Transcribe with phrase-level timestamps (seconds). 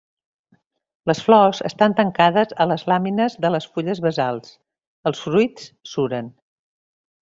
[1.11, 4.53] Les flors estan tancades a les làmines de les fulles basals,
[5.13, 6.39] els fruits suren.